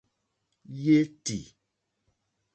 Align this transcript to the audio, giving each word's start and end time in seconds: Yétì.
Yétì. 0.83 1.39